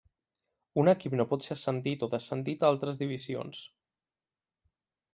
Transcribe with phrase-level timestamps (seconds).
[0.83, 3.63] Un equip no pot ser ascendit o descendit a altres divisions.